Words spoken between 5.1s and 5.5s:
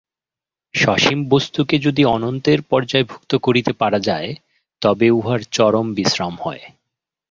উহার